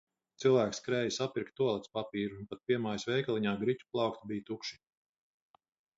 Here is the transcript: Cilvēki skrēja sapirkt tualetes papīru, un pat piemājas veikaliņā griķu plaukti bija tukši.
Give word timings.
Cilvēki 0.43 0.77
skrēja 0.77 1.11
sapirkt 1.17 1.53
tualetes 1.59 1.93
papīru, 1.97 2.39
un 2.41 2.49
pat 2.53 2.63
piemājas 2.71 3.07
veikaliņā 3.11 3.53
griķu 3.65 3.89
plaukti 3.97 4.31
bija 4.33 4.47
tukši. 4.49 4.81